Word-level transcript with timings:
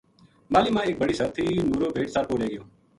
ماہلی 0.51 0.71
ما 0.75 0.81
ایک 0.85 0.97
بڑی 1.01 1.13
سر 1.19 1.29
تھی 1.35 1.45
نُورو 1.67 1.87
بھیڈ 1.95 2.07
سر 2.13 2.23
پو 2.27 2.35
لے 2.41 2.47
گیو 2.51 2.63